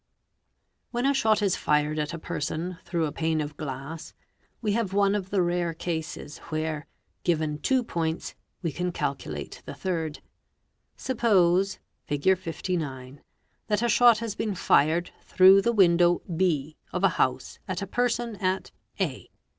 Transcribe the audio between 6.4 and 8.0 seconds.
where, given two